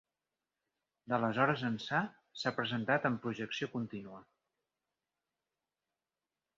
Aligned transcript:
D'aleshores 1.13 1.65
ençà, 1.69 2.01
s'ha 2.45 2.55
presentat 2.61 3.07
en 3.13 3.21
projecció 3.27 3.71
contínua. 3.77 4.27